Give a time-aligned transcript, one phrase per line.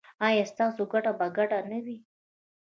[0.27, 1.97] ایا ستاسو ګټه به ګډه نه وي؟